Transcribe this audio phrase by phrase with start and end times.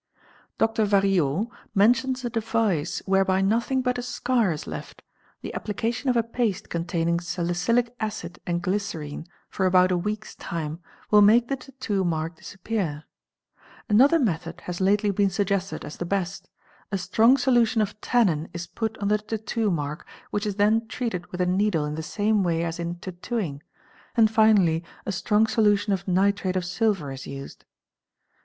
[0.57, 0.83] Dr.
[0.87, 5.03] Variot @°*) mentions a device whereby nothing but a scar is left;
[5.41, 10.79] the application of a paste containing salicylic acid and glycerine— (for about a week's time)
[11.11, 13.03] will make the tattoo mark disappear
[13.49, 16.49] @, Another method has lately been suggested as the best;
[16.91, 21.27] a strong solution of tannin is put on the tattoo mark which is then treated
[21.31, 23.61] with a needle in the same way as in tattooing,
[24.17, 27.65] and finally a strong solution of nitrate of silver is used.